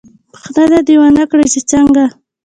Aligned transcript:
_پوښتنه 0.31 0.79
دې 0.87 0.95
ونه 1.01 1.23
کړه 1.31 1.45
چې 1.53 1.59
څنګه؟ 1.71 2.05